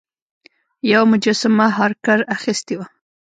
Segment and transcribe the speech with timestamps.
[0.91, 2.85] یوه مجسمه هارکر اخیستې وه.